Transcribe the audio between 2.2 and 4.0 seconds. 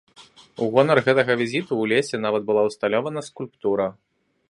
нават была ўсталяваная скульптура.